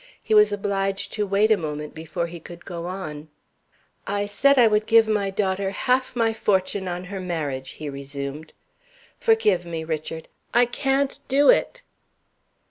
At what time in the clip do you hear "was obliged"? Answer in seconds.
0.33-1.13